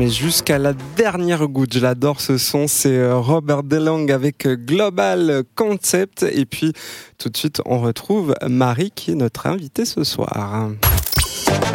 mais 0.00 0.08
jusqu'à 0.08 0.56
la 0.56 0.72
dernière 0.96 1.46
goutte. 1.46 1.74
Je 1.74 1.78
l'adore 1.78 2.22
ce 2.22 2.38
son. 2.38 2.66
C'est 2.68 2.96
euh, 2.96 3.18
Robert 3.18 3.62
DeLong 3.62 4.08
avec 4.10 4.46
euh, 4.46 4.56
Global 4.56 5.42
Concept. 5.54 6.22
Et 6.22 6.46
puis, 6.46 6.72
tout 7.18 7.28
de 7.28 7.36
suite, 7.36 7.60
on 7.66 7.80
retrouve 7.80 8.34
Marie 8.48 8.92
qui 8.94 9.10
est 9.10 9.14
notre 9.14 9.46
invitée 9.46 9.84
ce 9.84 10.02
soir. 10.02 10.70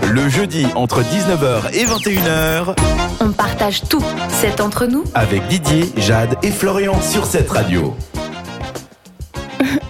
Le 0.09 0.27
jeudi 0.27 0.65
entre 0.73 1.03
19h 1.03 1.71
et 1.75 1.85
21h. 1.85 2.75
On 3.21 3.31
partage 3.31 3.83
tout. 3.87 4.03
C'est 4.29 4.59
entre 4.59 4.87
nous. 4.87 5.03
Avec 5.13 5.45
Didier, 5.47 5.85
Jade 5.95 6.35
et 6.41 6.49
Florian 6.49 6.99
sur 7.01 7.27
cette 7.27 7.51
radio. 7.51 7.93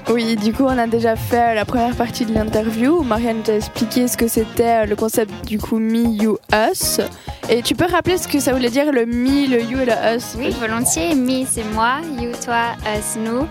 Oui, 0.08 0.36
du 0.36 0.54
coup, 0.54 0.64
on 0.64 0.78
a 0.78 0.86
déjà 0.86 1.16
fait 1.16 1.56
la 1.56 1.66
première 1.66 1.96
partie 1.96 2.26
de 2.26 2.34
l'interview 2.34 3.00
où 3.00 3.04
Marianne 3.04 3.42
t'a 3.42 3.56
expliqué 3.56 4.08
ce 4.08 4.16
que 4.16 4.28
c'était 4.28 4.86
le 4.86 4.96
concept 4.96 5.46
du 5.48 5.58
coup 5.58 5.80
Me, 5.80 6.06
You, 6.08 6.38
Us. 6.54 7.02
Et 7.48 7.62
tu 7.62 7.76
peux 7.76 7.86
rappeler 7.86 8.18
ce 8.18 8.28
que 8.28 8.40
ça 8.40 8.54
voulait 8.54 8.70
dire 8.70 8.92
le 8.92 9.06
Me, 9.06 9.48
le 9.48 9.62
You 9.62 9.80
et 9.80 9.86
le 9.86 10.16
Us? 10.16 10.36
Oui, 10.38 10.50
volontiers. 10.60 11.14
Me, 11.14 11.46
c'est 11.46 11.64
moi, 11.64 11.98
You, 12.20 12.32
toi, 12.44 12.76
Us, 12.98 13.18
nous. 13.18 13.48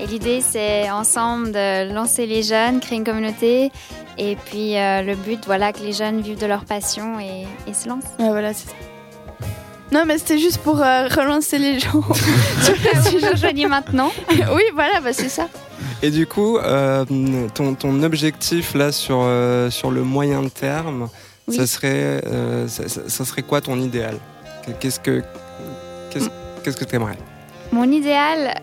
Et 0.00 0.06
l'idée, 0.06 0.40
c'est 0.40 0.90
ensemble 0.90 1.52
de 1.52 1.92
lancer 1.92 2.26
les 2.26 2.42
jeunes, 2.42 2.80
créer 2.80 2.98
une 2.98 3.04
communauté. 3.04 3.72
Et 4.18 4.36
puis 4.36 4.76
euh, 4.76 5.02
le 5.02 5.14
but, 5.14 5.40
voilà, 5.46 5.72
que 5.72 5.80
les 5.80 5.92
jeunes 5.92 6.20
vivent 6.20 6.38
de 6.38 6.46
leur 6.46 6.64
passion 6.64 7.18
et, 7.18 7.46
et 7.68 7.74
se 7.74 7.88
lancent. 7.88 8.04
Ouais, 8.18 8.28
voilà, 8.28 8.52
c'est 8.52 8.68
ça. 8.68 8.74
Non, 9.90 10.04
mais 10.06 10.18
c'était 10.18 10.38
juste 10.38 10.58
pour 10.58 10.82
euh, 10.82 11.08
relancer 11.08 11.58
les 11.58 11.78
gens. 11.78 12.00
Vous 12.00 13.30
rejoignez 13.30 13.66
maintenant 13.66 14.12
Oui, 14.30 14.62
voilà, 14.74 15.00
bah, 15.00 15.12
c'est 15.12 15.30
ça. 15.30 15.48
Et 16.02 16.10
du 16.10 16.26
coup, 16.26 16.58
euh, 16.58 17.04
ton, 17.54 17.74
ton, 17.74 18.02
objectif 18.02 18.74
là 18.74 18.92
sur, 18.92 19.20
euh, 19.22 19.70
sur 19.70 19.90
le 19.90 20.02
moyen 20.02 20.46
terme, 20.48 21.08
oui. 21.48 21.56
ça, 21.56 21.66
serait, 21.66 22.22
euh, 22.26 22.68
ça, 22.68 22.88
ça, 22.88 23.24
serait 23.24 23.42
quoi 23.42 23.60
ton 23.60 23.78
idéal? 23.78 24.16
Qu'est-ce 24.80 25.00
que 25.00 25.22
qu'est-ce, 26.10 26.28
qu'est-ce 26.62 26.76
que 26.76 26.84
tu 26.84 26.96
aimerais 26.96 27.16
Mon 27.72 27.90
idéal, 27.90 28.54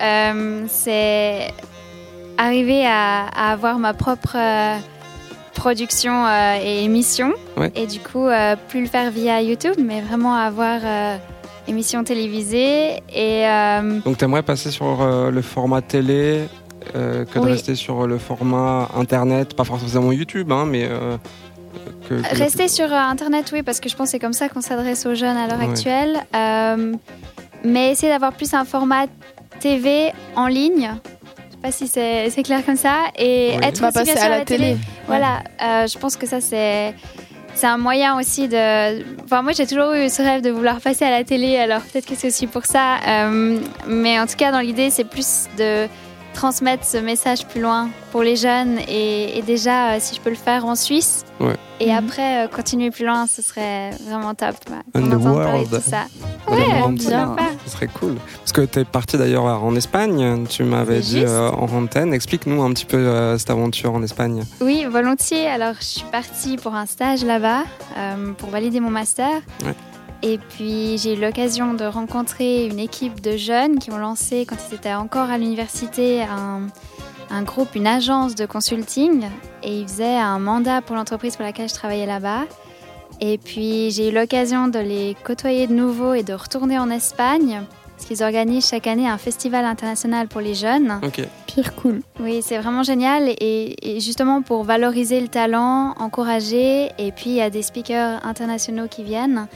c'est 0.70 1.52
arriver 2.38 2.86
à, 2.86 3.26
à, 3.28 3.52
avoir 3.52 3.80
ma 3.80 3.94
propre 3.94 4.38
production 5.54 6.28
et 6.62 6.84
émission. 6.84 7.34
Ouais. 7.58 7.72
Et 7.76 7.88
du 7.88 8.00
coup, 8.00 8.28
plus 8.70 8.82
le 8.82 8.88
faire 8.88 9.10
via 9.10 9.42
YouTube, 9.42 9.76
mais 9.80 10.02
vraiment 10.02 10.36
avoir 10.36 10.82
émission 11.68 12.04
télévisée. 12.04 13.02
Et, 13.12 13.46
Donc, 14.06 14.18
tu 14.18 14.26
aimerais 14.26 14.44
passer 14.44 14.70
sur 14.70 15.04
le 15.32 15.42
format 15.42 15.82
télé 15.82 16.48
euh, 16.94 17.26
que 17.26 17.40
de 17.40 17.46
rester 17.46 17.76
sur 17.76 18.06
le 18.06 18.18
format 18.18 18.90
internet, 18.96 19.56
pas 19.56 19.64
forcément 19.64 20.12
YouTube, 20.12 20.52
hein, 20.52 20.66
mais 20.66 20.88
euh, 20.90 21.18
que, 22.10 22.16
que 22.22 22.36
Rester 22.38 22.68
sur 22.68 22.92
euh, 22.92 22.98
Internet, 22.98 23.50
oui, 23.54 23.64
parce 23.64 23.80
que 23.80 23.90
je 23.90 23.96
pense 23.96 24.08
que 24.08 24.12
c'est 24.12 24.20
comme 24.20 24.34
ça 24.34 24.50
qu'on 24.50 24.62
s'adresse 24.62 25.06
aux 25.06 25.16
jeunes 25.16 25.38
à 25.38 25.48
l'heure 25.48 25.60
Ouais. 25.60 25.70
actuelle. 25.70 26.18
Euh, 26.36 26.94
mais 27.64 27.92
essayer 27.92 28.12
d'avoir 28.12 28.34
plus 28.34 28.54
un 28.54 28.66
format 28.66 29.06
TV 29.60 30.12
en 30.36 30.48
ligne. 30.48 30.92
Je 31.48 31.52
sais 31.52 31.62
pas 31.62 31.72
si 31.72 31.88
c'est 31.88 32.44
clair 32.44 32.64
comme 32.66 32.76
ça. 32.76 32.96
Et 33.18 33.54
Oui. 33.58 33.64
être 33.68 33.76
Tu 33.76 33.82
vas 33.82 33.88
aussi 33.90 34.04
bien 34.04 34.16
sûr 34.16 34.24
à 34.26 34.30
la 34.30 34.46
télé. 34.46 34.78
Voilà, 35.08 35.40
euh, 35.64 35.88
je 35.88 35.98
pense 35.98 36.16
que 36.16 36.28
ça 36.28 36.42
c'est 36.42 36.94
c'est 37.56 37.68
un 37.68 37.78
moyen 37.78 38.20
aussi 38.20 38.48
de. 38.50 39.02
Enfin, 39.24 39.42
moi 39.42 39.54
j'ai 39.54 39.66
toujours 39.66 39.94
eu 39.94 40.10
ce 40.10 40.22
rêve 40.22 40.42
de 40.42 40.50
vouloir 40.52 40.82
passer 40.82 41.06
à 41.06 41.10
la 41.10 41.24
télé, 41.24 41.58
alors 41.58 41.80
peut-être 41.82 42.06
que 42.06 42.14
c'est 42.16 42.28
aussi 42.28 42.48
pour 42.48 42.66
ça. 42.66 42.98
Euh, 43.08 43.58
mais 43.88 44.20
en 44.20 44.28
tout 44.28 44.36
cas, 44.36 44.52
dans 44.52 44.60
l'idée, 44.60 44.90
c'est 44.90 45.06
plus 45.06 45.46
de 45.58 45.88
transmettre 46.36 46.86
ce 46.86 46.98
message 46.98 47.48
plus 47.48 47.62
loin 47.62 47.90
pour 48.12 48.22
les 48.22 48.36
jeunes 48.36 48.78
et, 48.88 49.38
et 49.38 49.42
déjà 49.42 49.94
euh, 49.94 49.98
si 50.00 50.14
je 50.16 50.22
peux 50.22 50.30
le 50.30 50.36
faire 50.36 50.66
en 50.66 50.76
Suisse 50.76 51.24
Ouais. 51.40 51.56
et 51.80 51.88
Mhm. 51.92 51.98
après 51.98 52.46
euh, 52.46 52.48
continuer 52.48 52.92
plus 52.92 53.06
loin 53.06 53.26
ce 53.28 53.42
serait 53.42 53.90
vraiment 54.08 54.34
top 54.36 54.56
ouais, 54.70 54.78
On 54.96 55.02
the 55.02 55.14
world. 55.24 55.70
tout 55.70 55.90
ça 55.90 56.04
Ouais, 56.48 56.58
bien. 56.68 57.26
pourquoi 57.26 57.36
pas. 57.36 57.50
Ce 57.66 57.72
serait 57.72 57.88
cool. 57.88 58.16
Parce 58.40 58.52
que 58.52 58.62
tu 58.62 58.80
es 58.80 58.86
parti 58.86 59.18
d'ailleurs 59.18 59.46
en 59.46 59.76
Espagne, 59.76 60.46
tu 60.48 60.64
m'avais 60.64 61.00
dit 61.00 61.24
euh, 61.26 61.50
en 61.50 61.66
antenne. 61.76 62.14
Explique-nous 62.14 62.62
un 62.62 62.70
petit 62.72 62.86
peu 62.86 62.98
euh, 62.98 63.38
cette 63.40 63.50
aventure 63.50 63.94
en 63.96 64.04
Espagne. 64.04 64.44
Oui, 64.62 64.86
volontiers. 64.86 65.48
Alors, 65.48 65.74
je 65.80 65.86
suis 65.86 66.06
partie 66.12 66.58
pour 66.58 66.76
un 66.76 66.86
stage 66.86 67.26
là-bas 67.26 67.64
euh, 67.98 68.32
pour 68.38 68.50
valider 68.50 68.80
mon 68.80 68.92
master. 68.92 69.28
Ouais. 69.66 69.74
Et 70.28 70.40
puis, 70.40 70.98
j'ai 70.98 71.14
eu 71.14 71.22
l'occasion 71.22 71.76
de 71.76 71.86
rencontrer 71.86 72.66
une 72.66 72.80
équipe 72.80 73.22
de 73.22 73.38
jeunes 73.38 73.78
qui 73.78 73.92
ont 73.92 73.98
lancé, 73.98 74.48
quand 74.48 74.56
ils 74.72 74.74
étaient 74.74 74.96
encore 74.96 75.30
à 75.30 75.38
l'université, 75.38 76.24
un, 76.24 76.62
un 77.30 77.44
groupe, 77.44 77.76
une 77.76 77.86
agence 77.86 78.34
de 78.34 78.48
consulting. 78.48 79.26
Et 79.62 79.82
ils 79.82 79.88
faisaient 79.88 80.18
un 80.18 80.40
mandat 80.40 80.82
pour 80.82 80.96
l'entreprise 80.96 81.36
pour 81.36 81.46
laquelle 81.46 81.70
je 81.70 81.76
travaillais 81.76 82.08
là-bas. 82.08 82.46
Et 83.22 83.38
puis, 83.38 83.92
j'ai 83.92 84.10
eu 84.10 84.12
l'occasion 84.12 84.68
de 84.68 84.80
les 84.80 85.16
côtoyer 85.24 85.68
de 85.68 85.74
nouveau 85.74 86.16
et 86.16 86.24
de 86.24 86.34
retourner 86.34 86.80
en 86.80 86.90
Espagne. 86.90 87.62
Parce 87.96 88.08
qu'ils 88.08 88.24
organisent 88.24 88.68
chaque 88.68 88.88
année 88.88 89.08
un 89.08 89.20
festival 89.20 89.64
international 89.64 90.28
pour 90.28 90.42
les 90.42 90.56
jeunes. 90.56 91.00
Ok. 91.04 91.22
Pire 91.46 91.76
cool. 91.76 92.02
Oui, 92.20 92.42
c'est 92.42 92.58
vraiment 92.58 92.82
génial 92.82 93.30
et, 93.30 93.76
et 93.80 94.00
justement 94.00 94.42
pour 94.42 94.64
valoriser 94.64 95.22
le 95.22 95.28
talent, 95.28 95.94
encourager 96.00 96.90
et 96.98 97.12
puis 97.14 97.30
il 97.30 97.36
y 97.36 97.42
a 97.42 97.50
des 97.50 97.62
speakers 97.62 98.26
internationaux 98.26 98.88
qui 98.90 99.04
viennent 99.04 99.48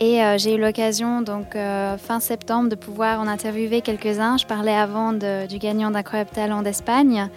et 0.00 0.22
euh, 0.22 0.36
j'ai 0.38 0.54
eu 0.54 0.58
l'occasion 0.60 1.22
donc 1.22 1.56
euh, 1.56 1.96
fin 1.96 2.20
septembre 2.20 2.68
de 2.68 2.74
pouvoir 2.74 3.20
en 3.20 3.26
interviewer 3.26 3.80
quelques-uns. 3.80 4.36
Je 4.36 4.46
parlais 4.46 4.74
avant 4.76 5.12
de- 5.12 5.46
du 5.46 5.58
gagnant 5.58 5.90
d'Incroyable 5.90 6.30
Talent 6.30 6.62
d'Espagne. 6.62 7.28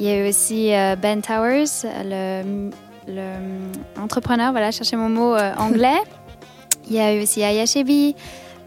Il 0.00 0.06
y 0.06 0.10
a 0.10 0.24
eu 0.24 0.28
aussi 0.28 0.72
euh, 0.74 0.96
Ben 0.96 1.20
Towers, 1.20 1.64
le, 2.04 2.70
le, 3.08 4.00
entrepreneur, 4.00 4.52
voilà, 4.52 4.70
chercher 4.70 4.96
mon 4.96 5.08
mot 5.08 5.34
anglais. 5.58 5.98
Il 6.88 6.94
y 6.96 7.00
a 7.00 7.14
eu 7.14 7.22
aussi 7.22 7.42
Aya 7.42 7.66
Chebi, 7.66 8.14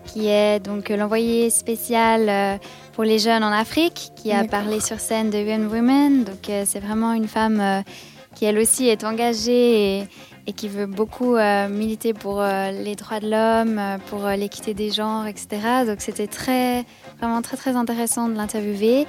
qui 0.05 0.27
est 0.27 0.59
donc 0.59 0.89
l'envoyé 0.89 1.49
spécial 1.49 2.59
pour 2.93 3.03
les 3.03 3.17
jeunes 3.17 3.43
en 3.43 3.51
Afrique, 3.51 4.11
qui 4.15 4.31
a 4.31 4.43
parlé 4.43 4.79
sur 4.79 4.99
scène 4.99 5.31
de 5.31 5.37
UN 5.39 5.65
Women. 5.67 6.25
Donc 6.25 6.51
c'est 6.65 6.79
vraiment 6.79 7.13
une 7.13 7.27
femme 7.27 7.83
qui 8.35 8.45
elle 8.45 8.57
aussi 8.57 8.87
est 8.87 9.03
engagée 9.03 9.99
et, 10.47 10.53
qui 10.53 10.67
veut 10.67 10.85
beaucoup 10.85 11.35
euh, 11.35 11.69
militer 11.69 12.13
pour 12.13 12.41
euh, 12.41 12.71
les 12.71 12.95
droits 12.95 13.19
de 13.19 13.29
l'homme, 13.29 13.79
euh, 13.79 13.97
pour 14.09 14.27
l'équité 14.27 14.73
des 14.73 14.91
genres, 14.91 15.25
etc. 15.27 15.85
Donc 15.87 16.01
c'était 16.01 16.27
très, 16.27 16.83
vraiment 17.19 17.41
très 17.41 17.55
très 17.55 17.75
intéressant 17.75 18.27
de 18.27 18.35
l'interviewer. 18.35 19.05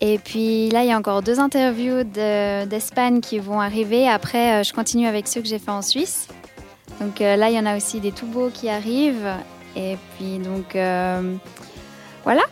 Et 0.00 0.18
puis 0.18 0.68
là, 0.68 0.84
il 0.84 0.88
y 0.88 0.92
a 0.92 0.98
encore 0.98 1.22
deux 1.22 1.40
interviews 1.40 2.04
de- 2.04 2.66
d'Espagne 2.66 3.20
qui 3.20 3.38
vont 3.38 3.60
arriver. 3.60 4.08
Après, 4.08 4.62
je 4.62 4.72
continue 4.72 5.06
avec 5.06 5.26
ceux 5.26 5.40
que 5.40 5.48
j'ai 5.48 5.58
fait 5.58 5.70
en 5.70 5.82
Suisse. 5.82 6.28
Donc 7.00 7.20
là, 7.20 7.48
il 7.50 7.56
y 7.56 7.58
en 7.58 7.66
a 7.66 7.76
aussi 7.76 8.00
des 8.00 8.12
tout 8.12 8.26
beaux 8.26 8.50
qui 8.52 8.68
arrivent. 8.68 9.32
Et 9.74 9.96
puis 10.16 10.38
donc, 10.38 10.76
voilà. 12.26 12.42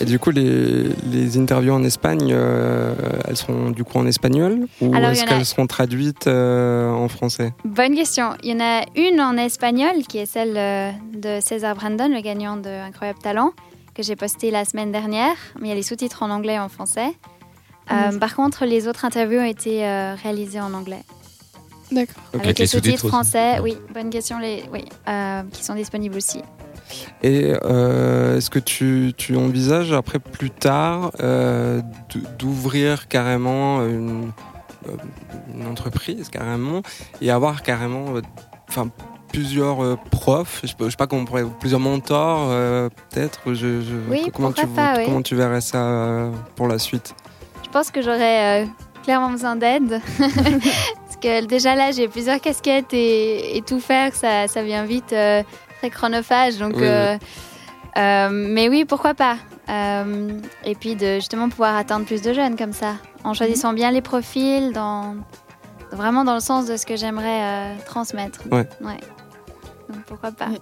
Et 0.00 0.04
du 0.04 0.18
coup, 0.18 0.30
les, 0.30 0.90
les 1.10 1.38
interviews 1.38 1.72
en 1.72 1.82
Espagne, 1.82 2.30
euh, 2.32 2.94
elles 3.26 3.36
seront 3.36 3.70
du 3.70 3.82
coup 3.82 3.96
en 3.98 4.06
espagnol 4.06 4.66
ou 4.82 4.94
est-ce 4.94 5.22
en 5.22 5.24
a- 5.24 5.28
qu'elles 5.28 5.46
seront 5.46 5.66
traduites 5.66 6.26
euh, 6.26 6.90
en 6.92 7.08
français? 7.08 7.54
Bonne 7.64 7.94
question. 7.94 8.34
Il 8.42 8.50
y 8.50 8.54
en 8.54 8.60
a 8.60 8.82
une 8.96 9.18
en 9.20 9.36
espagnol 9.38 10.02
qui 10.06 10.18
est 10.18 10.26
celle 10.26 10.54
euh, 10.56 10.90
de 11.14 11.40
César 11.40 11.74
Brandon, 11.74 12.08
le 12.14 12.20
gagnant 12.20 12.58
de 12.58 12.68
Incroyable 12.68 13.20
Talent, 13.20 13.52
que 13.94 14.02
j'ai 14.02 14.16
postée 14.16 14.50
la 14.50 14.64
semaine 14.66 14.92
dernière. 14.92 15.34
Mais 15.58 15.68
il 15.68 15.70
y 15.70 15.72
a 15.72 15.76
les 15.76 15.82
sous-titres 15.82 16.22
en 16.22 16.30
anglais 16.30 16.54
et 16.54 16.58
en 16.60 16.68
français. 16.68 17.14
Euh, 17.90 18.18
par 18.18 18.36
contre, 18.36 18.66
les 18.66 18.86
autres 18.86 19.04
interviews 19.06 19.40
ont 19.40 19.44
été 19.44 19.84
euh, 19.84 20.14
réalisées 20.22 20.60
en 20.60 20.74
anglais. 20.74 21.02
D'accord. 21.90 22.22
Ok. 22.34 22.42
Avec 22.44 22.58
les 22.58 22.64
les 22.64 22.66
sous-titres 22.68 22.98
sous-titres 22.98 23.08
français, 23.08 23.58
oui, 23.62 23.76
bonne 23.92 24.10
question, 24.10 24.38
les, 24.38 24.62
oui, 24.72 24.84
euh, 25.08 25.42
qui 25.50 25.64
sont 25.64 25.74
disponibles 25.74 26.16
aussi. 26.18 26.40
Et 27.22 27.52
euh, 27.64 28.36
est-ce 28.36 28.50
que 28.50 28.58
tu, 28.58 29.12
tu 29.16 29.36
envisages 29.36 29.92
après 29.92 30.18
plus 30.18 30.50
tard 30.50 31.10
euh, 31.20 31.80
d'ouvrir 32.38 33.08
carrément 33.08 33.84
une, 33.86 34.30
euh, 34.88 34.92
une 35.54 35.66
entreprise 35.66 36.28
carrément 36.28 36.82
et 37.20 37.30
avoir 37.30 37.62
carrément 37.62 38.06
enfin 38.68 38.88
plusieurs 39.32 39.96
profs, 40.10 40.60
je 40.64 40.68
sais 40.68 40.96
pas, 40.96 41.06
comment 41.06 41.22
on 41.22 41.24
pourrait, 41.24 41.44
plusieurs 41.60 41.78
mentors 41.80 42.48
peut-être? 43.10 43.54
Je, 43.54 43.80
je- 43.80 44.10
Oui, 44.10 44.28
comment 44.34 44.50
tu 44.52 44.66
pas, 44.66 44.94
oui. 44.98 45.04
comment 45.04 45.22
tu 45.22 45.36
verrais 45.36 45.60
ça 45.60 46.30
pour 46.56 46.66
la 46.66 46.78
suite? 46.80 47.14
Je 47.64 47.68
pense 47.70 47.92
que 47.92 48.02
j'aurais 48.02 48.66
clairement 49.04 49.30
besoin 49.30 49.54
d'aide. 49.54 50.00
Parce 50.18 51.16
que 51.22 51.44
déjà 51.46 51.76
là, 51.76 51.92
j'ai 51.92 52.08
plusieurs 52.08 52.40
casquettes 52.40 52.92
et, 52.92 53.56
et 53.56 53.62
tout 53.62 53.78
faire, 53.78 54.14
ça, 54.14 54.48
ça 54.48 54.62
vient 54.64 54.84
vite 54.84 55.12
euh, 55.12 55.42
très 55.80 55.90
chronophage. 55.90 56.58
Donc, 56.58 56.74
Oui, 56.76 56.82
oui. 56.82 56.88
euh, 56.88 57.16
euh, 57.98 58.28
mais 58.30 58.68
oui, 58.68 58.84
pourquoi 58.84 59.14
pas 59.14 59.36
Euh, 59.68 60.28
Et 60.64 60.74
puis 60.74 60.94
de 60.96 61.14
justement 61.16 61.48
pouvoir 61.48 61.76
atteindre 61.76 62.04
plus 62.06 62.22
de 62.22 62.32
jeunes 62.32 62.56
comme 62.56 62.72
ça, 62.72 62.94
en 63.24 63.34
choisissant 63.34 63.72
bien 63.72 63.90
les 63.90 64.00
profils, 64.02 64.72
dans, 64.72 65.14
vraiment 65.92 66.24
dans 66.24 66.34
le 66.34 66.40
sens 66.40 66.66
de 66.66 66.76
ce 66.76 66.86
que 66.86 66.96
j'aimerais 66.96 67.42
euh, 67.42 67.74
transmettre. 67.86 68.40
Ouais. 68.50 68.66
Donc 68.80 70.02
pourquoi 70.06 70.30
pas 70.32 70.46
Ouais. 70.48 70.58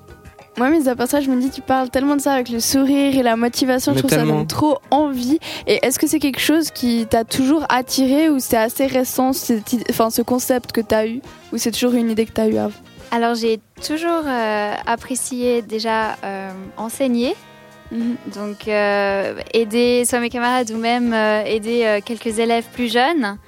Moi, 0.56 0.70
mis 0.70 0.88
à 0.88 0.97
part 0.97 1.06
ça, 1.06 1.21
je 1.21 1.31
me 1.31 1.41
dis, 1.41 1.50
tu 1.50 1.61
parles 1.61 1.88
tellement 1.88 2.17
de 2.17 2.21
ça 2.21 2.32
avec 2.32 2.49
le 2.49 2.59
sourire 2.59 3.17
et 3.17 3.23
la 3.23 3.37
motivation, 3.37 3.93
Mais 3.93 3.99
je 3.99 4.03
trouve 4.03 4.11
ça 4.11 4.17
tellement. 4.17 4.38
donne 4.38 4.47
trop 4.49 4.79
envie. 4.91 5.38
Et 5.69 5.79
est-ce 5.87 6.00
que 6.00 6.09
c'est 6.09 6.19
quelque 6.19 6.41
chose 6.41 6.73
qui 6.73 7.06
t'a 7.09 7.23
toujours 7.25 7.64
attiré 7.69 8.29
ou 8.29 8.41
c'est 8.41 8.56
assez 8.56 8.87
récent, 8.87 9.32
cette 9.32 9.62
enfin, 9.88 10.11
ce 10.11 10.21
concept 10.21 10.73
que 10.73 10.81
t'as 10.81 11.06
eu? 11.06 11.21
Ou 11.53 11.59
c'est 11.59 11.71
toujours 11.71 11.93
une 11.94 12.11
idée 12.11 12.26
que 12.26 12.32
t'as 12.32 12.49
eu 12.49 12.56
avant? 12.56 12.73
Alors 13.10 13.34
j'ai 13.34 13.60
toujours 13.87 14.22
euh, 14.26 14.75
apprécié 14.87 15.62
déjà 15.62 16.16
euh, 16.25 16.50
enseigner, 16.76 17.34
Mhm. 17.90 18.16
donc 18.34 18.69
euh, 18.69 19.40
aider 19.55 20.05
soit 20.05 20.20
mes 20.20 20.28
camarades 20.28 20.70
ou 20.72 20.76
même 20.76 21.14
aider 21.14 22.00
quelques 22.05 22.38
élèves 22.38 22.66
plus 22.75 22.93
jeunes. 22.93 23.38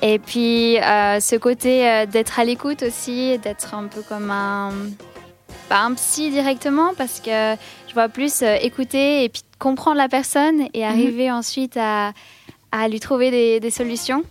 Et 0.00 0.18
puis 0.18 0.76
ce 0.80 1.36
côté 1.36 2.06
d'être 2.06 2.40
à 2.40 2.44
l'écoute 2.44 2.82
aussi, 2.82 3.36
d'être 3.38 3.74
un 3.74 3.84
peu 3.84 4.00
comme 4.00 4.30
un 4.30 4.70
pas 5.68 5.80
un 5.80 5.92
psy 5.94 6.30
directement 6.30 6.94
parce 6.96 7.20
que 7.20 7.56
je 7.88 7.92
vois 7.92 8.08
plus 8.08 8.40
écouter 8.62 9.24
et 9.24 9.28
puis 9.28 9.42
comprendre 9.58 9.98
la 9.98 10.08
personne 10.08 10.66
et 10.72 10.86
arriver 10.86 11.30
ensuite 11.30 11.76
à, 11.76 12.12
à 12.72 12.88
lui 12.88 13.00
trouver 13.00 13.30
des, 13.30 13.60
des 13.60 13.70
solutions. 13.70 14.22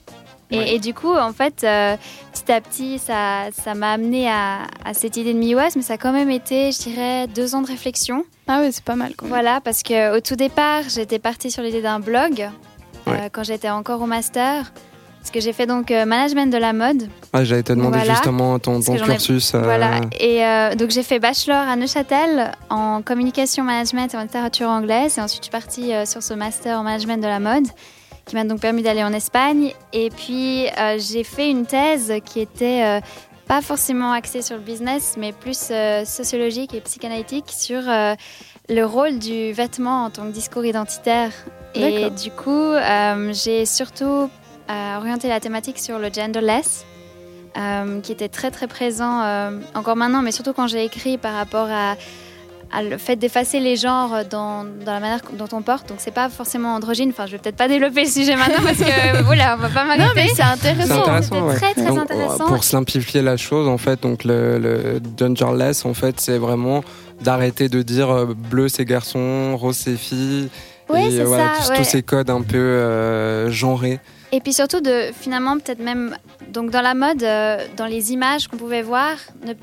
Et, 0.51 0.57
Ouais. 0.57 0.75
et 0.75 0.79
du 0.79 0.93
coup, 0.93 1.13
en 1.13 1.33
fait, 1.33 1.63
euh, 1.63 1.95
petit 2.33 2.51
à 2.51 2.61
petit, 2.61 2.99
ça 2.99 3.45
ça 3.51 3.73
m'a 3.73 3.91
amené 3.91 4.29
à, 4.29 4.59
à 4.85 4.93
cette 4.93 5.17
idée 5.17 5.33
de 5.33 5.39
MIUS, 5.39 5.75
mais 5.75 5.81
ça 5.81 5.93
a 5.93 5.97
quand 5.97 6.13
même 6.13 6.29
été, 6.29 6.71
je 6.71 6.79
dirais, 6.83 7.27
deux 7.27 7.53
ans 7.55 7.61
de 7.61 7.67
réflexion. 7.67 8.23
Ah 8.47 8.61
ouais, 8.61 8.71
c'est 8.71 8.83
pas 8.83 8.95
mal. 8.95 9.11
Voilà, 9.23 9.59
parce 9.61 9.83
que 9.83 10.15
au 10.15 10.21
tout 10.21 10.35
départ, 10.37 10.83
j'étais 10.87 11.19
partie 11.19 11.51
sur 11.51 11.63
l'idée 11.63 11.81
d'un 11.81 11.99
blog 11.99 12.49
euh, 13.09 13.29
quand 13.31 13.43
j'étais 13.43 13.69
encore 13.69 14.01
au 14.01 14.05
master. 14.05 14.71
Parce 15.19 15.31
que 15.33 15.41
j'ai 15.41 15.51
fait 15.51 15.65
donc 15.65 15.91
euh, 15.91 16.05
management 16.05 16.49
de 16.53 16.57
la 16.57 16.71
mode. 16.71 17.09
Ah, 17.33 17.43
J'allais 17.43 17.61
te 17.63 17.73
demander 17.73 17.97
Voilà. 17.97 18.13
justement 18.13 18.57
ton, 18.59 18.79
ton 18.79 18.95
ai- 18.95 19.01
cursus. 19.01 19.53
euh, 19.55 19.59
Voilà. 19.61 19.99
Et 20.17 20.45
euh, 20.45 20.73
donc 20.75 20.91
j'ai 20.91 21.03
fait 21.03 21.19
bachelor 21.19 21.57
à 21.67 21.75
Neuchâtel 21.75 22.53
en 22.69 23.01
communication 23.01 23.65
management 23.65 24.13
et 24.13 24.17
en 24.17 24.21
littérature 24.21 24.69
anglaise. 24.69 25.17
Et 25.17 25.21
ensuite 25.21 25.41
je 25.41 25.47
suis 25.47 25.51
partie 25.51 25.93
euh, 25.93 26.05
sur 26.05 26.23
ce 26.23 26.33
master 26.33 26.79
en 26.79 26.83
management 26.83 27.17
de 27.21 27.27
la 27.27 27.39
mode 27.41 27.67
qui 28.27 28.35
m'a 28.35 28.43
donc 28.43 28.59
permis 28.59 28.83
d'aller 28.83 29.03
en 29.03 29.13
Espagne. 29.13 29.73
Et 29.93 30.09
puis 30.09 30.67
euh, 30.67 30.99
j'ai 30.99 31.23
fait 31.23 31.49
une 31.49 31.65
thèse 31.65 32.13
qui 32.25 32.39
était 32.39 32.83
euh, 32.83 32.99
pas 33.47 33.61
forcément 33.61 34.11
axée 34.11 34.41
sur 34.41 34.57
le 34.57 34.61
business, 34.61 35.15
mais 35.17 35.31
plus 35.31 35.69
euh, 35.71 36.05
sociologique 36.05 36.73
et 36.73 36.81
psychanalytique 36.81 37.45
sur 37.49 37.81
le 38.69 38.83
rôle 38.83 39.17
du 39.17 39.53
vêtement 39.53 40.05
en 40.05 40.09
tant 40.09 40.23
que 40.23 40.31
discours 40.31 40.65
identitaire. 40.65 41.31
Et 41.73 42.09
du 42.09 42.31
coup, 42.31 42.73
j'ai 43.31 43.65
surtout 43.65 44.29
orienté 44.67 45.29
la 45.29 45.39
thématique 45.39 45.79
sur 45.79 45.99
le 45.99 46.09
genderless 46.11 46.85
qui 48.03 48.11
était 48.11 48.29
très 48.29 48.51
très 48.51 48.67
présent 48.67 49.21
encore 49.75 49.95
maintenant, 49.95 50.21
mais 50.21 50.31
surtout 50.31 50.53
quand 50.53 50.67
j'ai 50.67 50.83
écrit 50.83 51.17
par 51.17 51.33
rapport 51.33 51.67
à, 51.69 51.95
à 52.71 52.83
le 52.83 52.97
fait 52.97 53.15
d'effacer 53.15 53.59
les 53.59 53.75
genres 53.77 54.25
dans, 54.29 54.63
dans 54.63 54.91
la 54.93 54.99
manière 54.99 55.21
dont 55.33 55.47
on 55.53 55.61
porte. 55.61 55.87
Donc 55.89 55.97
c'est 56.01 56.13
pas 56.13 56.29
forcément 56.29 56.75
androgyne. 56.75 57.09
Enfin, 57.09 57.25
je 57.25 57.33
vais 57.33 57.37
peut-être 57.37 57.55
pas 57.55 57.67
développer 57.67 58.01
le 58.03 58.09
sujet 58.09 58.35
maintenant 58.35 58.61
parce 58.63 58.77
que 58.79 59.21
voilà, 59.25 59.55
on 59.57 59.61
va 59.61 59.69
pas 59.69 59.83
Non, 59.85 60.05
mais 60.15 60.25
m'arrêter. 60.25 60.29
c'est 60.29 60.35
C'est 60.35 60.41
intéressant. 60.43 61.47
ouais. 61.47 61.55
très 61.55 61.73
très 61.73 61.85
Donc, 61.85 61.99
intéressant. 61.99 62.47
Pour 62.47 62.63
simplifier 62.63 63.21
la 63.21 63.37
chose, 63.37 63.67
en 63.67 63.77
fait, 63.77 64.01
donc 64.01 64.23
le, 64.23 64.57
le 64.59 64.99
genderless, 65.17 65.85
en 65.85 65.93
fait, 65.93 66.19
c'est 66.19 66.37
vraiment 66.37 66.83
d'arrêter 67.21 67.69
de 67.69 67.81
dire 67.81 68.09
euh, 68.11 68.25
bleu 68.35 68.67
c'est 68.69 68.85
garçon, 68.85 69.55
rose 69.57 69.75
c'est 69.77 69.95
fille. 69.95 70.49
Oui, 70.89 71.01
et 71.07 71.11
c'est 71.11 71.19
euh, 71.21 71.25
voilà, 71.25 71.55
ça, 71.55 71.61
tous, 71.63 71.69
ouais. 71.71 71.77
tous 71.77 71.83
ces 71.83 72.03
codes 72.03 72.29
un 72.29 72.41
peu 72.41 72.57
euh, 72.57 73.49
genrés. 73.51 73.99
Et 74.31 74.41
puis 74.41 74.51
surtout 74.53 74.81
de 74.81 75.09
finalement 75.17 75.57
peut-être 75.57 75.79
même 75.79 76.15
donc 76.51 76.69
dans 76.69 76.81
la 76.81 76.93
mode, 76.93 77.23
euh, 77.23 77.57
dans 77.77 77.85
les 77.85 78.11
images 78.11 78.47
qu'on 78.49 78.57
pouvait 78.57 78.81
voir, 78.81 79.13
ne 79.45 79.53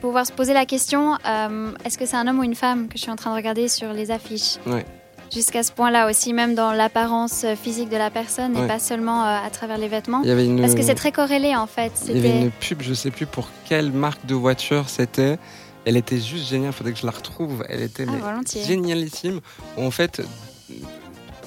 pouvoir 0.00 0.26
se 0.26 0.32
poser 0.32 0.52
la 0.52 0.66
question 0.66 1.14
euh, 1.26 1.72
est-ce 1.84 1.98
que 1.98 2.06
c'est 2.06 2.16
un 2.16 2.26
homme 2.26 2.38
ou 2.38 2.44
une 2.44 2.54
femme 2.54 2.88
que 2.88 2.94
je 2.96 3.02
suis 3.02 3.10
en 3.10 3.16
train 3.16 3.30
de 3.30 3.36
regarder 3.36 3.68
sur 3.68 3.92
les 3.92 4.10
affiches 4.10 4.56
Ouais. 4.66 4.84
Jusqu'à 5.32 5.64
ce 5.64 5.72
point-là 5.72 6.08
aussi, 6.08 6.32
même 6.32 6.54
dans 6.54 6.70
l'apparence 6.72 7.44
physique 7.60 7.88
de 7.88 7.96
la 7.96 8.10
personne 8.10 8.56
et 8.56 8.66
pas 8.68 8.78
seulement 8.78 9.24
euh, 9.24 9.38
à 9.44 9.50
travers 9.50 9.76
les 9.76 9.88
vêtements. 9.88 10.22
Il 10.24 10.30
une, 10.38 10.60
Parce 10.60 10.76
que 10.76 10.82
c'est 10.82 10.94
très 10.94 11.10
corrélé 11.10 11.56
en 11.56 11.66
fait. 11.66 11.92
il 12.08 12.16
y 12.16 12.18
avait 12.20 12.42
une 12.42 12.50
pub, 12.52 12.80
je 12.80 12.94
sais 12.94 13.10
plus 13.10 13.26
pour 13.26 13.48
quelle 13.64 13.90
marque 13.90 14.24
de 14.26 14.34
voiture 14.34 14.88
c'était. 14.88 15.38
Elle 15.84 15.96
était 15.96 16.18
juste 16.20 16.48
géniale, 16.48 16.72
faudrait 16.72 16.92
que 16.92 16.98
je 17.00 17.06
la 17.06 17.12
retrouve. 17.12 17.64
Elle 17.68 17.82
était 17.82 18.06
Ah, 18.24 18.40
génialissime. 18.66 19.40
En 19.76 19.90
fait, 19.90 20.22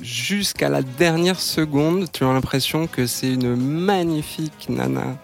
jusqu'à 0.01 0.69
la 0.69 0.81
dernière 0.81 1.40
seconde, 1.40 2.12
tu 2.12 2.24
as 2.24 2.34
l'impression 2.34 2.88
que 2.88 3.06
c'est 3.06 3.34
une 3.34 3.56
magnifique 3.56 4.68
nana 4.69 5.18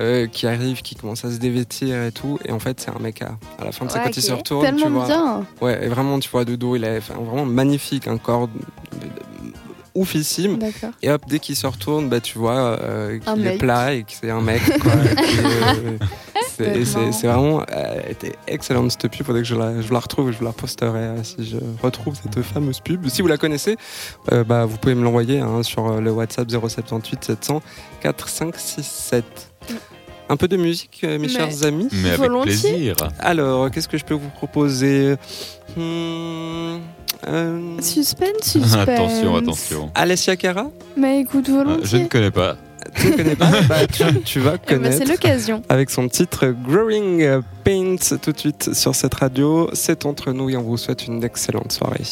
euh, 0.00 0.26
qui 0.26 0.46
arrive, 0.46 0.82
qui 0.82 0.94
commence 0.96 1.24
à 1.24 1.30
se 1.30 1.36
dévêtir 1.38 2.02
et 2.04 2.12
tout. 2.12 2.38
Et 2.44 2.52
en 2.52 2.58
fait, 2.58 2.80
c'est 2.80 2.90
un 2.90 2.98
mec 2.98 3.22
à, 3.22 3.36
à 3.60 3.64
la 3.66 3.72
fin 3.72 3.84
de 3.84 3.90
sa 3.90 3.98
Ouais, 3.98 4.04
quand 4.06 4.16
il 4.16 4.22
se 4.22 4.32
retourne. 4.32 4.66
tu 4.76 4.88
vois, 4.88 5.06
bien. 5.06 5.46
Ouais, 5.60 5.84
et 5.84 5.88
vraiment, 5.88 6.18
tu 6.18 6.28
vois 6.30 6.44
de 6.44 6.56
dos, 6.56 6.76
il 6.76 6.84
a 6.84 6.96
enfin, 6.96 7.14
vraiment 7.14 7.44
magnifique, 7.44 8.08
un 8.08 8.16
corps 8.18 8.48
de- 8.48 8.52
de- 8.98 9.04
de- 9.06 9.52
oufissime. 9.94 10.56
D'accord. 10.58 10.90
Et 11.02 11.10
hop, 11.10 11.22
dès 11.28 11.38
qu'il 11.40 11.56
se 11.56 11.66
retourne, 11.66 12.08
bah, 12.08 12.20
tu 12.20 12.38
vois 12.38 12.78
euh, 12.80 13.18
qu'il 13.18 13.46
est 13.46 13.58
plat 13.58 13.92
et 13.92 14.02
que 14.04 14.12
c'est 14.20 14.30
un 14.30 14.40
mec. 14.40 14.62
Quoi, 14.80 14.92
euh, 14.92 15.96
c'est- 16.84 17.26
vraiment. 17.26 17.62
euh, 17.72 18.00
était 18.08 18.36
excellente 18.46 18.92
cette 18.92 19.08
pub. 19.10 19.26
Faudrait 19.26 19.42
que 19.42 19.48
je 19.48 19.54
la, 19.56 19.80
je 19.82 19.92
la 19.92 19.98
retrouve 19.98 20.28
et 20.30 20.32
je 20.32 20.38
vous 20.38 20.44
la 20.44 20.52
posterai 20.52 20.98
euh, 21.00 21.22
si 21.24 21.44
je 21.44 21.56
retrouve 21.82 22.14
cette 22.22 22.40
fameuse 22.42 22.78
pub. 22.80 23.06
Si 23.08 23.20
vous 23.20 23.28
la 23.28 23.36
connaissez, 23.36 23.76
euh, 24.32 24.44
bah, 24.44 24.64
vous 24.64 24.76
pouvez 24.76 24.94
me 24.94 25.02
l'envoyer 25.02 25.40
hein, 25.40 25.62
sur 25.64 26.00
le 26.00 26.10
WhatsApp 26.12 26.48
078 26.50 27.24
700 27.24 27.60
4567. 28.00 29.24
Un 30.30 30.36
peu 30.36 30.46
de 30.48 30.56
musique, 30.56 31.00
euh, 31.04 31.18
mes 31.18 31.26
Mais- 31.26 31.28
chers 31.28 31.64
amis. 31.66 31.88
Mais 31.92 32.08
avec 32.10 32.20
Volontiers. 32.20 32.52
plaisir. 32.70 32.94
Alors, 33.18 33.68
qu'est-ce 33.70 33.88
que 33.88 33.98
je 33.98 34.04
peux 34.04 34.14
vous 34.14 34.28
proposer 34.30 35.16
Hmm, 35.76 36.78
euh, 37.26 37.80
Suspense, 37.80 38.28
suspense. 38.42 38.74
Attention, 38.76 39.36
attention. 39.36 39.90
Alessia 39.94 40.36
Cara 40.36 40.70
Mais 40.96 41.20
écoute, 41.20 41.46
Ah, 41.48 41.52
volontiers. 41.52 41.84
Je 41.84 41.96
ne 41.96 42.06
connais 42.06 42.30
pas. 42.30 42.56
Tu 42.96 43.08
ne 43.08 43.16
connais 43.16 43.36
pas 43.36 43.50
Bah, 43.68 43.86
tu, 43.86 44.02
tu 44.22 44.38
vas 44.40 44.54
Eh 44.54 44.58
ben, 44.58 44.76
connaître. 44.76 44.96
c'est 44.98 45.04
l'occasion. 45.04 45.62
avec 45.68 45.90
son 45.90 46.08
titre 46.08 46.46
Growing 46.66 47.40
Pains 47.64 47.96
tout 48.22 48.32
de 48.32 48.38
suite 48.38 48.72
sur 48.74 48.94
cette 48.94 49.14
radio. 49.14 49.68
C'est 49.74 50.06
entre 50.06 50.32
nous 50.32 50.48
et 50.50 50.56
on 50.56 50.62
vous 50.62 50.76
souhaite 50.76 51.06
une 51.06 51.22
excellente 51.24 51.72
soirée. 51.72 52.02